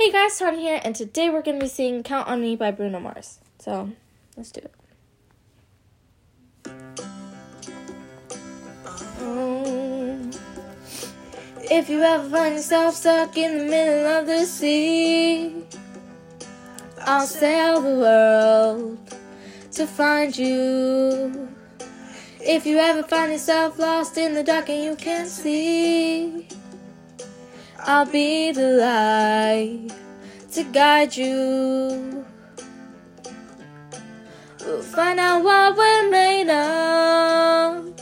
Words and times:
Hey 0.00 0.10
guys, 0.10 0.38
Tanya 0.38 0.58
here, 0.58 0.80
and 0.82 0.96
today 0.96 1.28
we're 1.28 1.42
going 1.42 1.58
to 1.58 1.64
be 1.66 1.68
singing 1.68 2.02
Count 2.02 2.26
on 2.26 2.40
Me 2.40 2.56
by 2.56 2.70
Bruno 2.70 3.00
Mars. 3.00 3.38
So, 3.58 3.90
let's 4.34 4.50
do 4.50 4.62
it. 4.62 4.72
Um, 9.20 10.30
if 11.70 11.90
you 11.90 12.00
ever 12.00 12.26
find 12.30 12.54
yourself 12.54 12.94
stuck 12.94 13.36
in 13.36 13.58
the 13.58 13.64
middle 13.64 14.06
of 14.06 14.26
the 14.26 14.46
sea, 14.46 15.66
I'll 17.02 17.26
sail 17.26 17.82
the 17.82 17.96
world 17.96 18.98
to 19.72 19.86
find 19.86 20.34
you. 20.34 21.46
If 22.40 22.64
you 22.64 22.78
ever 22.78 23.02
find 23.02 23.32
yourself 23.32 23.78
lost 23.78 24.16
in 24.16 24.32
the 24.32 24.42
dark 24.42 24.70
and 24.70 24.82
you 24.82 24.96
can't 24.96 25.28
see, 25.28 26.48
I'll 27.84 28.04
be 28.04 28.52
the 28.52 28.72
light 28.76 29.90
to 30.52 30.64
guide 30.64 31.16
you. 31.16 32.24
We'll 34.60 34.82
find 34.82 35.18
out 35.18 35.42
what 35.42 35.76
we're 35.76 36.10
made 36.10 36.50
of 36.50 37.94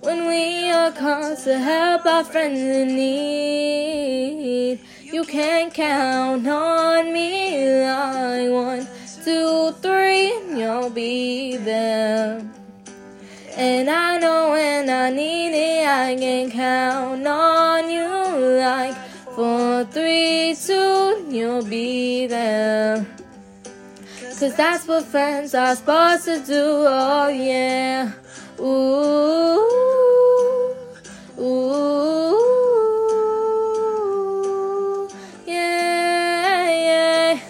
when 0.00 0.26
we 0.26 0.70
are 0.70 0.90
called 0.92 1.36
to 1.44 1.58
help 1.58 2.06
our 2.06 2.24
friends 2.24 2.60
in 2.60 2.88
need. 2.96 4.80
You 5.02 5.24
can 5.24 5.70
count 5.70 6.46
on 6.46 7.12
me 7.12 7.82
like 7.84 8.50
one, 8.50 8.88
two, 9.22 9.72
three, 9.82 10.32
and 10.32 10.58
you'll 10.58 10.88
be 10.88 11.58
there. 11.58 12.42
And 13.54 13.90
I 13.90 14.18
know 14.18 14.52
when 14.52 14.88
I 14.88 15.10
need 15.10 15.52
it, 15.52 15.86
I 15.86 16.16
can 16.16 16.50
count 16.50 17.26
on 17.26 17.90
you 17.90 18.08
like 18.58 19.09
four, 19.40 19.84
three, 19.86 20.54
two, 20.54 21.24
you'll 21.30 21.64
be 21.64 22.26
there. 22.26 23.06
Cause 24.38 24.54
that's 24.54 24.86
what 24.86 25.04
friends 25.04 25.54
are 25.54 25.74
supposed 25.74 26.26
to 26.26 26.40
do, 26.44 26.84
oh 26.86 27.28
yeah. 27.28 28.12
Ooh, 28.60 29.64
ooh, 31.40 32.38
yeah, 35.46 36.68
yeah. 36.84 37.40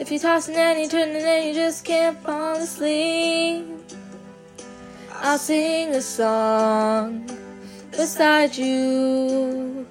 If 0.00 0.10
you're 0.10 0.18
tossing 0.18 0.56
and 0.56 0.80
you're 0.80 0.88
turning 0.88 1.22
and 1.22 1.46
you 1.46 1.54
just 1.54 1.84
can't 1.84 2.18
fall 2.24 2.56
asleep, 2.56 3.66
I'll 5.12 5.38
sing 5.38 5.94
a 5.94 6.02
song 6.02 7.30
beside 7.92 8.56
you. 8.56 9.86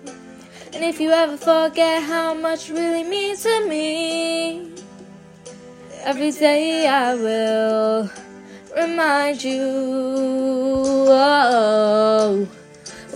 And 0.76 0.84
if 0.84 1.00
you 1.00 1.09
ever 1.09 1.38
forget 1.38 2.04
how 2.04 2.34
much 2.34 2.70
really 2.70 3.04
means 3.06 3.44
to 3.44 3.66
me, 3.66 4.73
every 6.04 6.32
day 6.32 6.86
I 6.86 7.16
will 7.16 8.12
remind 8.76 9.42
you. 9.42 9.58
Oh, 11.08 12.45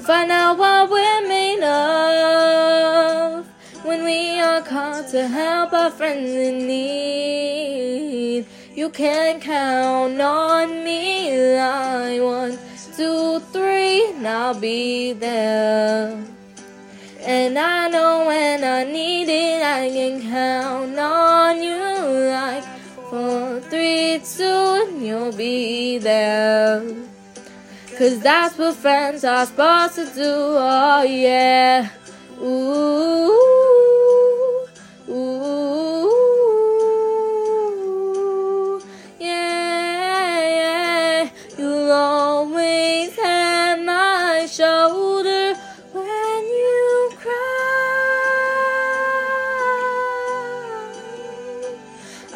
find 0.08 0.32
out 0.32 0.58
what 0.58 0.90
we're 0.90 1.28
made 1.28 1.62
of 1.62 3.46
when 3.84 4.06
we 4.06 4.40
are 4.40 4.62
called 4.62 5.10
to 5.10 5.28
help 5.28 5.74
our 5.74 5.92
friends 5.92 6.32
in 6.32 6.66
need. 6.66 8.46
You 8.74 8.90
can 8.90 9.42
count 9.42 10.22
on 10.22 10.86
me 10.86 11.58
like 11.58 12.22
one, 12.22 12.58
two, 12.96 13.42
three, 13.52 14.12
and 14.12 14.26
I'll 14.26 14.58
be 14.58 15.12
there. 15.12 16.39
And 17.32 17.60
I 17.60 17.90
know 17.90 18.26
when 18.26 18.64
I 18.64 18.86
need 18.86 19.30
it, 19.30 19.62
I 19.62 19.88
can 19.88 20.20
count 20.20 20.98
on 20.98 21.62
you 21.62 21.78
like 22.32 22.64
four, 23.08 23.60
three, 23.70 24.20
two, 24.26 24.98
you'll 25.00 25.32
be 25.32 26.00
there. 26.00 26.82
Cause 28.00 28.20
that's 28.22 28.58
what 28.58 28.76
friends 28.78 29.24
are 29.24 29.46
supposed 29.46 29.94
to 29.94 30.06
do, 30.06 30.26
oh 30.26 31.04
yeah. 31.04 31.90
Ooh, 32.42 33.29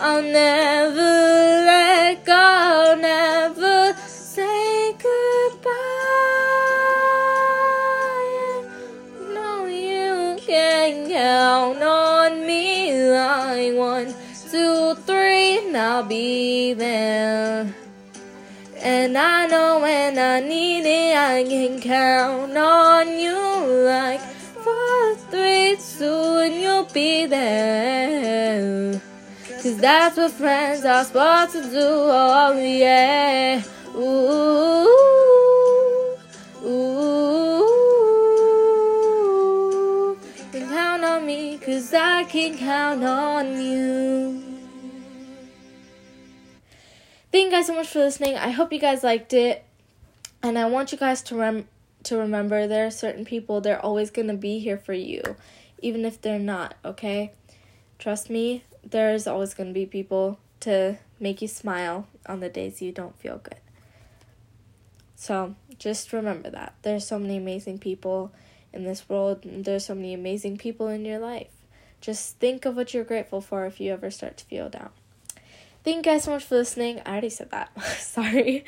I'll 0.05 0.21
never 0.21 0.99
let 0.99 2.25
go, 2.25 2.93
never 2.99 3.93
say 4.05 4.91
goodbye. 5.01 5.71
No, 9.33 9.65
you 9.65 10.35
can 10.45 11.09
count 11.09 11.81
on 11.81 12.45
me 12.45 13.01
like 13.11 13.75
one, 13.75 14.13
two, 14.51 14.95
three, 15.05 15.59
and 15.67 15.77
I'll 15.77 16.03
be 16.03 16.73
there. 16.73 17.73
And 18.81 19.17
I 19.17 19.47
know 19.47 19.79
when 19.79 20.19
I 20.19 20.41
need 20.41 20.83
it, 20.85 21.15
I 21.15 21.45
can 21.45 21.79
count 21.79 22.57
on 22.57 23.07
you 23.07 23.39
like 23.85 24.19
four, 24.19 25.15
three, 25.31 25.77
two, 25.97 26.39
and 26.43 26.55
you'll 26.55 26.91
be 26.93 27.25
there. 27.25 28.12
Cause 29.63 29.77
that's 29.77 30.17
what 30.17 30.31
friends 30.31 30.83
are 30.83 31.05
supposed 31.05 31.53
to 31.53 31.61
do, 31.61 31.79
oh 31.79 32.59
yeah. 32.59 33.63
Ooh, 33.95 34.89
ooh. 36.67 37.63
You 40.53 40.67
count 40.67 41.03
on 41.05 41.25
me, 41.25 41.57
cause 41.57 41.93
I 41.93 42.25
can 42.25 42.57
count 42.57 43.03
on 43.05 43.61
you. 43.61 44.43
Thank 47.31 47.45
you 47.45 47.51
guys 47.51 47.67
so 47.67 47.73
much 47.73 47.87
for 47.87 47.99
listening. 47.99 48.35
I 48.35 48.49
hope 48.49 48.73
you 48.73 48.79
guys 48.79 49.01
liked 49.01 49.31
it. 49.31 49.63
And 50.43 50.59
I 50.59 50.65
want 50.65 50.91
you 50.91 50.97
guys 50.97 51.21
to 51.23 51.35
rem- 51.37 51.69
to 52.03 52.17
remember 52.17 52.67
there 52.67 52.85
are 52.85 52.91
certain 52.91 53.23
people 53.23 53.61
they're 53.61 53.79
always 53.79 54.11
going 54.11 54.27
to 54.27 54.33
be 54.33 54.59
here 54.59 54.77
for 54.77 54.93
you 54.93 55.37
even 55.83 56.05
if 56.05 56.21
they're 56.21 56.39
not, 56.39 56.75
okay? 56.83 57.31
Trust 57.99 58.29
me, 58.29 58.63
there's 58.83 59.27
always 59.27 59.53
going 59.53 59.69
to 59.69 59.73
be 59.73 59.85
people 59.85 60.39
to 60.61 60.97
make 61.19 61.41
you 61.41 61.47
smile 61.47 62.07
on 62.25 62.39
the 62.39 62.49
days 62.49 62.81
you 62.81 62.91
don't 62.91 63.17
feel 63.19 63.37
good. 63.37 63.59
So, 65.15 65.55
just 65.77 66.11
remember 66.11 66.49
that. 66.49 66.75
There's 66.81 67.07
so 67.07 67.17
many 67.17 67.37
amazing 67.37 67.79
people 67.79 68.33
in 68.73 68.83
this 68.83 69.07
world. 69.07 69.41
There's 69.43 69.85
so 69.85 69.95
many 69.95 70.13
amazing 70.13 70.57
people 70.57 70.87
in 70.87 71.05
your 71.05 71.19
life. 71.19 71.51
Just 72.01 72.37
think 72.39 72.65
of 72.65 72.75
what 72.75 72.93
you're 72.93 73.05
grateful 73.05 73.39
for 73.39 73.65
if 73.65 73.79
you 73.79 73.93
ever 73.93 74.11
start 74.11 74.37
to 74.37 74.45
feel 74.45 74.69
down. 74.69 74.89
Thank 75.83 76.05
you 76.05 76.13
guys 76.13 76.23
so 76.23 76.31
much 76.31 76.45
for 76.45 76.55
listening. 76.55 77.01
I 77.05 77.11
already 77.11 77.29
said 77.29 77.51
that. 77.51 77.71
Sorry. 77.99 78.63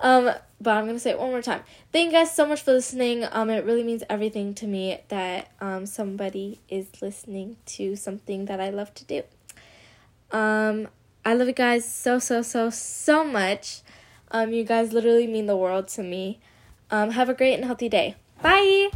Um, 0.00 0.32
but 0.60 0.76
I'm 0.76 0.84
going 0.84 0.96
to 0.96 1.00
say 1.00 1.10
it 1.10 1.18
one 1.18 1.30
more 1.30 1.42
time. 1.42 1.62
Thank 1.92 2.12
you 2.12 2.18
guys 2.18 2.34
so 2.34 2.44
much 2.44 2.62
for 2.62 2.72
listening. 2.72 3.24
Um, 3.30 3.50
it 3.50 3.64
really 3.64 3.84
means 3.84 4.02
everything 4.10 4.52
to 4.54 4.66
me 4.66 4.98
that 5.08 5.50
um, 5.60 5.86
somebody 5.86 6.60
is 6.68 6.86
listening 7.00 7.56
to 7.66 7.94
something 7.94 8.46
that 8.46 8.60
I 8.60 8.70
love 8.70 8.92
to 8.94 9.04
do. 9.04 9.22
Um, 10.30 10.88
I 11.24 11.34
love 11.34 11.48
you 11.48 11.54
guys 11.54 11.90
so, 11.90 12.18
so, 12.18 12.42
so, 12.42 12.70
so 12.70 13.24
much. 13.24 13.82
Um, 14.30 14.52
you 14.52 14.64
guys 14.64 14.92
literally 14.92 15.26
mean 15.26 15.46
the 15.46 15.56
world 15.56 15.88
to 15.88 16.02
me. 16.02 16.38
Um, 16.90 17.10
have 17.10 17.28
a 17.28 17.34
great 17.34 17.54
and 17.54 17.64
healthy 17.64 17.88
day. 17.88 18.16
Bye. 18.42 18.90